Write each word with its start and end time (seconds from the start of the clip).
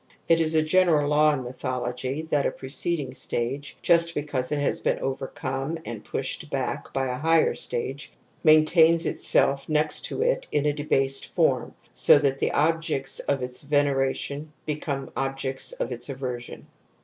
It 0.27 0.41
is 0.41 0.55
a 0.55 0.63
general 0.63 1.09
law 1.09 1.31
in 1.31 1.43
mythology 1.43 2.23
that 2.23 2.47
a 2.47 2.49
preceding 2.49 3.13
stage, 3.13 3.77
just 3.83 4.15
because 4.15 4.51
it 4.51 4.57
has 4.57 4.79
been 4.79 4.97
overcome 4.97 5.77
and 5.85 6.03
pushed 6.03 6.49
back 6.49 6.91
by 6.91 7.05
a 7.05 7.19
higher 7.19 7.53
stage, 7.53 8.11
maintains 8.43 9.05
itself 9.05 9.69
next 9.69 10.01
to 10.05 10.23
it 10.23 10.47
in 10.51 10.65
a 10.65 10.73
debased 10.73 11.27
form 11.27 11.75
so 11.93 12.17
that 12.17 12.39
the 12.39 12.51
objects 12.51 13.19
of 13.19 13.43
its 13.43 13.61
veneration 13.61 14.51
be 14.65 14.75
come 14.77 15.07
objects 15.15 15.71
of 15.73 15.91
aversion 15.91 16.61
®. 16.61 16.65